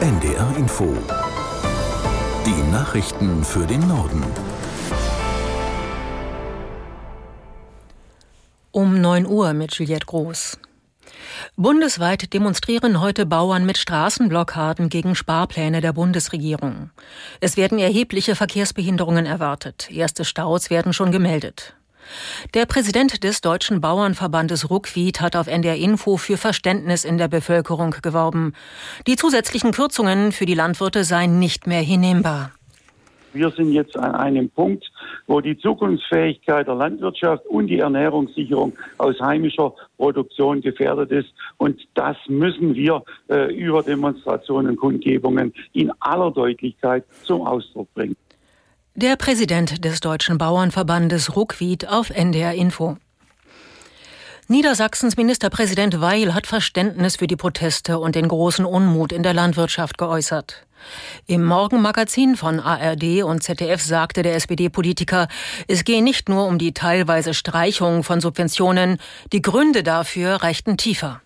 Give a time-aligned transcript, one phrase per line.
[0.00, 0.96] NDR Info.
[2.46, 4.24] Die Nachrichten für den Norden.
[8.70, 10.58] Um 9 Uhr mit Juliette Groß.
[11.56, 16.88] Bundesweit demonstrieren heute Bauern mit Straßenblockaden gegen Sparpläne der Bundesregierung.
[17.40, 19.90] Es werden erhebliche Verkehrsbehinderungen erwartet.
[19.90, 21.74] Erste Staus werden schon gemeldet.
[22.54, 27.94] Der Präsident des Deutschen Bauernverbandes Ruckwied hat auf NDR Info für Verständnis in der Bevölkerung
[28.02, 28.54] geworben.
[29.06, 32.52] Die zusätzlichen Kürzungen für die Landwirte seien nicht mehr hinnehmbar.
[33.32, 34.90] Wir sind jetzt an einem Punkt,
[35.26, 41.32] wo die Zukunftsfähigkeit der Landwirtschaft und die Ernährungssicherung aus heimischer Produktion gefährdet ist.
[41.56, 48.16] Und das müssen wir äh, über Demonstrationen und Kundgebungen in aller Deutlichkeit zum Ausdruck bringen.
[48.96, 52.96] Der Präsident des Deutschen Bauernverbandes Ruckwied auf NDR Info.
[54.48, 59.96] Niedersachsens Ministerpräsident Weil hat Verständnis für die Proteste und den großen Unmut in der Landwirtschaft
[59.96, 60.66] geäußert.
[61.28, 65.28] Im Morgenmagazin von ARD und ZDF sagte der SPD-Politiker,
[65.68, 68.98] es gehe nicht nur um die teilweise Streichung von Subventionen,
[69.32, 71.22] die Gründe dafür reichten tiefer.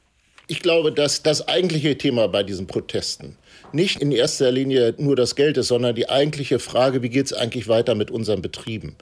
[0.48, 3.38] Ich glaube, dass das eigentliche Thema bei diesen Protesten
[3.72, 7.32] nicht in erster Linie nur das Geld ist, sondern die eigentliche Frage, wie geht es
[7.32, 8.96] eigentlich weiter mit unseren Betrieben?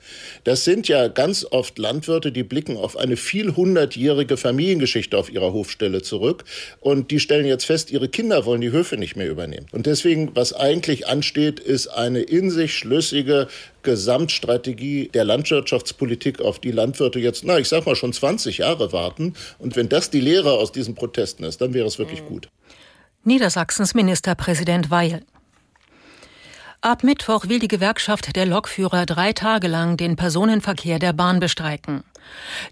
[0.44, 5.52] Das sind ja ganz oft Landwirte, die blicken auf eine viel hundertjährige Familiengeschichte auf ihrer
[5.52, 6.44] Hofstelle zurück
[6.80, 9.66] und die stellen jetzt fest, ihre Kinder wollen die Höfe nicht mehr übernehmen.
[9.72, 13.48] Und deswegen, was eigentlich ansteht, ist eine in sich schlüssige
[13.82, 19.34] Gesamtstrategie der Landwirtschaftspolitik, auf die Landwirte jetzt, na, ich sag mal, schon 20 Jahre warten.
[19.58, 22.48] Und wenn das die Lehre aus diesen Protesten ist, dann wäre es wirklich gut.
[23.24, 25.22] Niedersachsens Ministerpräsident Weil.
[26.80, 32.02] Ab Mittwoch will die Gewerkschaft der Lokführer drei Tage lang den Personenverkehr der Bahn bestreiken.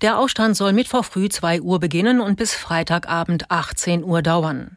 [0.03, 4.77] Der Ausstand soll Mittwoch früh 2 Uhr beginnen und bis Freitagabend 18 Uhr dauern.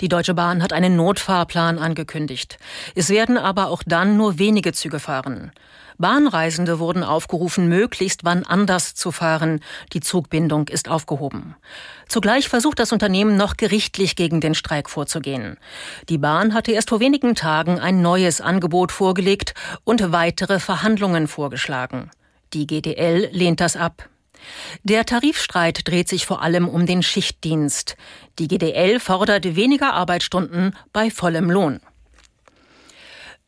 [0.00, 2.58] Die Deutsche Bahn hat einen Notfahrplan angekündigt.
[2.94, 5.52] Es werden aber auch dann nur wenige Züge fahren.
[5.98, 9.60] Bahnreisende wurden aufgerufen, möglichst wann anders zu fahren.
[9.92, 11.54] Die Zugbindung ist aufgehoben.
[12.08, 15.56] Zugleich versucht das Unternehmen noch gerichtlich gegen den Streik vorzugehen.
[16.08, 19.54] Die Bahn hatte erst vor wenigen Tagen ein neues Angebot vorgelegt
[19.84, 22.10] und weitere Verhandlungen vorgeschlagen.
[22.52, 24.08] Die GDL lehnt das ab.
[24.82, 27.96] Der Tarifstreit dreht sich vor allem um den Schichtdienst.
[28.38, 31.80] Die GDL fordert weniger Arbeitsstunden bei vollem Lohn.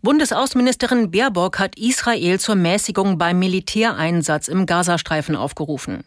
[0.02, 6.04] Bundesaußenministerin Baerbock hat Israel zur Mäßigung beim Militäreinsatz im Gazastreifen aufgerufen.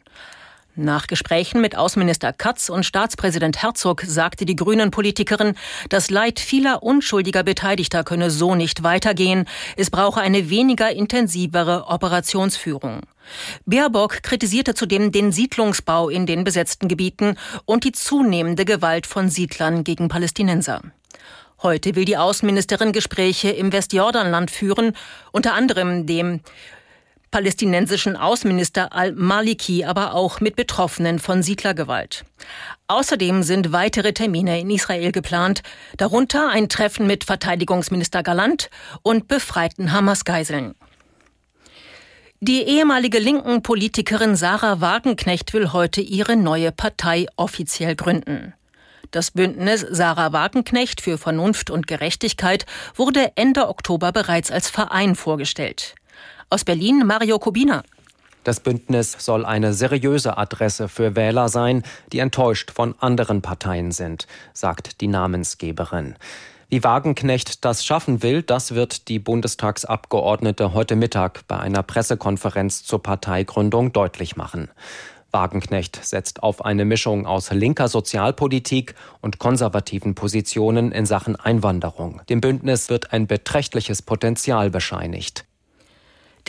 [0.76, 5.56] Nach Gesprächen mit Außenminister Katz und Staatspräsident Herzog sagte die Grünen-Politikerin,
[5.90, 9.46] das Leid vieler unschuldiger Beteiligter könne so nicht weitergehen.
[9.78, 13.02] Es brauche eine weniger intensivere Operationsführung.
[13.66, 17.36] Baerbock kritisierte zudem den Siedlungsbau in den besetzten Gebieten
[17.66, 20.82] und die zunehmende Gewalt von Siedlern gegen Palästinenser.
[21.62, 24.94] Heute will die Außenministerin Gespräche im Westjordanland führen,
[25.34, 26.40] unter anderem dem
[27.32, 32.26] palästinensischen Außenminister al-Maliki, aber auch mit Betroffenen von Siedlergewalt.
[32.88, 35.62] Außerdem sind weitere Termine in Israel geplant,
[35.98, 38.70] darunter ein Treffen mit Verteidigungsminister Galant
[39.04, 40.76] und befreiten Hamas-Geiseln.
[42.42, 48.54] Die ehemalige linken Politikerin Sarah Wagenknecht will heute ihre neue Partei offiziell gründen.
[49.12, 52.66] Das Bündnis Sarah Wagenknecht für Vernunft und Gerechtigkeit
[52.96, 55.96] wurde Ende Oktober bereits als Verein vorgestellt.
[56.52, 57.84] Aus Berlin Mario Kubina.
[58.44, 64.26] Das Bündnis soll eine seriöse Adresse für Wähler sein, die enttäuscht von anderen Parteien sind,
[64.54, 66.16] sagt die Namensgeberin.
[66.68, 73.04] Wie Wagenknecht das schaffen will, das wird die Bundestagsabgeordnete heute Mittag bei einer Pressekonferenz zur
[73.04, 74.70] Parteigründung deutlich machen.
[75.32, 82.22] Wagenknecht setzt auf eine Mischung aus linker Sozialpolitik und konservativen Positionen in Sachen Einwanderung.
[82.30, 85.46] Dem Bündnis wird ein beträchtliches Potenzial bescheinigt.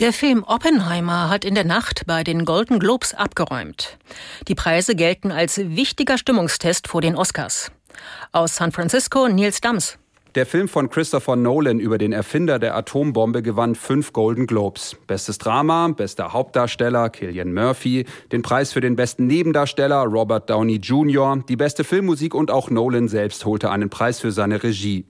[0.01, 3.99] Der Film Oppenheimer hat in der Nacht bei den Golden Globes abgeräumt.
[4.47, 7.71] Die Preise gelten als wichtiger Stimmungstest vor den Oscars.
[8.31, 9.99] Aus San Francisco Nils Dams.
[10.35, 14.95] Der Film von Christopher Nolan über den Erfinder der Atombombe gewann fünf Golden Globes.
[15.05, 21.43] Bestes Drama, bester Hauptdarsteller Killian Murphy, den Preis für den besten Nebendarsteller Robert Downey Jr.,
[21.49, 25.03] die beste Filmmusik und auch Nolan selbst holte einen Preis für seine Regie.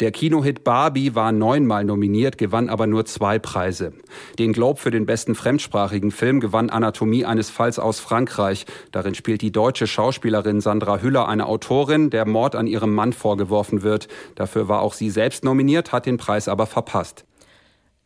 [0.00, 3.94] Der Kinohit Barbie war neunmal nominiert, gewann aber nur zwei Preise.
[4.38, 8.66] Den Globe für den besten fremdsprachigen Film gewann Anatomie eines Falls aus Frankreich.
[8.92, 13.82] Darin spielt die deutsche Schauspielerin Sandra Hüller eine Autorin, der Mord an ihrem Mann vorgeworfen
[13.82, 14.08] wird.
[14.34, 17.24] Dafür war auch sie selbst nominiert, hat den Preis aber verpasst.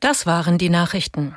[0.00, 1.36] Das waren die Nachrichten.